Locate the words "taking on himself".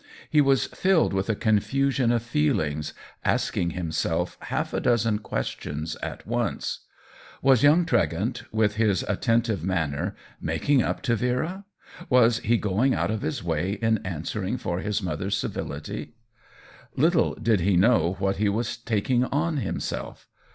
18.77-20.27